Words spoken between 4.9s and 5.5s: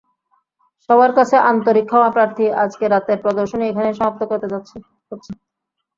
হচ্ছে।